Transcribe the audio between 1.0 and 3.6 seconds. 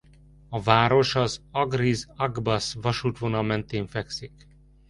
az Agriz–Akbas vasútvonal